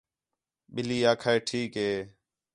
ٻِلّھی 0.73 0.99
آکھا 1.11 1.31
ہے 1.33 1.39
ٹھیک 1.47 1.71
ہِے 1.81 1.93